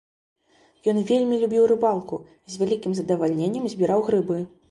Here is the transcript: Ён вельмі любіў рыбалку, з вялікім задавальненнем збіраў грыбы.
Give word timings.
Ён 0.93 0.97
вельмі 1.11 1.35
любіў 1.43 1.67
рыбалку, 1.73 2.15
з 2.53 2.59
вялікім 2.63 2.91
задавальненнем 3.03 3.71
збіраў 3.77 3.99
грыбы. 4.09 4.43